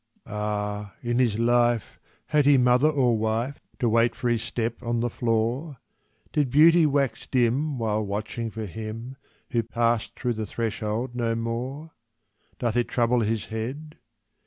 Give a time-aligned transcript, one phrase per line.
[0.25, 0.95] Ah!
[1.03, 1.99] in his life,
[2.29, 5.77] had he mother or wife, To wait for his step on the floor?
[6.33, 9.15] Did beauty wax dim while watching for him
[9.51, 11.91] Who passed through the threshold no more?
[12.57, 13.99] Doth it trouble his head?